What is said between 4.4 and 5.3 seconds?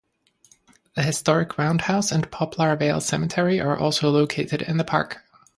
in the park.